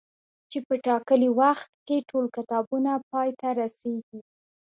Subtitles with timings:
[0.49, 4.19] چي په ټاکلي وخت کي ټول کتابونه پاي ته رسيږي